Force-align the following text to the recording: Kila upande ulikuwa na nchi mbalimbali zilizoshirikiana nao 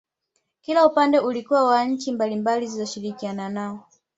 Kila 0.61 0.85
upande 0.87 1.19
ulikuwa 1.19 1.75
na 1.77 1.85
nchi 1.85 2.11
mbalimbali 2.11 2.67
zilizoshirikiana 2.67 3.49
nao 3.49 3.87